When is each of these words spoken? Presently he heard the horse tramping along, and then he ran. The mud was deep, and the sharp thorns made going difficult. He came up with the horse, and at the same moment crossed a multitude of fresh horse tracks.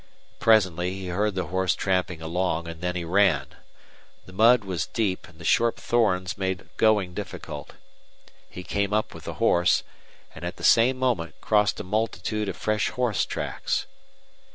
Presently 0.39 0.95
he 0.95 1.09
heard 1.09 1.35
the 1.35 1.49
horse 1.53 1.75
tramping 1.75 2.23
along, 2.23 2.67
and 2.67 2.81
then 2.81 2.95
he 2.95 3.05
ran. 3.05 3.49
The 4.25 4.33
mud 4.33 4.63
was 4.63 4.87
deep, 4.87 5.27
and 5.27 5.37
the 5.37 5.45
sharp 5.45 5.77
thorns 5.77 6.39
made 6.39 6.67
going 6.77 7.13
difficult. 7.13 7.73
He 8.49 8.63
came 8.63 8.93
up 8.93 9.13
with 9.13 9.25
the 9.25 9.35
horse, 9.35 9.83
and 10.33 10.43
at 10.43 10.55
the 10.55 10.63
same 10.63 10.97
moment 10.97 11.39
crossed 11.39 11.79
a 11.79 11.83
multitude 11.83 12.49
of 12.49 12.57
fresh 12.57 12.89
horse 12.89 13.25
tracks. 13.27 13.85